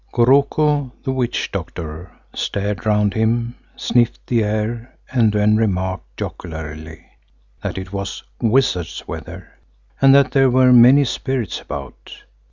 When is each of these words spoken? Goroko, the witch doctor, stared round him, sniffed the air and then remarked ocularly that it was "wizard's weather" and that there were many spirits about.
Goroko, 0.11 0.91
the 1.03 1.11
witch 1.11 1.51
doctor, 1.51 2.09
stared 2.33 2.87
round 2.87 3.13
him, 3.13 3.53
sniffed 3.75 4.25
the 4.25 4.43
air 4.43 4.97
and 5.11 5.31
then 5.31 5.55
remarked 5.57 6.23
ocularly 6.23 7.05
that 7.61 7.77
it 7.77 7.93
was 7.93 8.23
"wizard's 8.41 9.07
weather" 9.07 9.59
and 10.01 10.15
that 10.15 10.31
there 10.31 10.49
were 10.49 10.73
many 10.73 11.05
spirits 11.05 11.61
about. 11.61 12.15